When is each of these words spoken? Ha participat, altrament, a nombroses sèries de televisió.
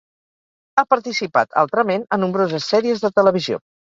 Ha 0.77 0.83
participat, 0.93 1.51
altrament, 1.63 2.07
a 2.17 2.19
nombroses 2.21 2.67
sèries 2.75 3.07
de 3.07 3.15
televisió. 3.21 3.63